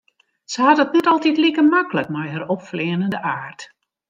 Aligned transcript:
Se 0.53 0.61
hat 0.67 0.81
it 0.83 0.93
net 0.95 1.09
altyd 1.11 1.41
like 1.43 1.63
maklik 1.71 2.09
mei 2.15 2.27
har 2.33 2.47
opfleanende 2.55 3.19
aard. 3.35 3.59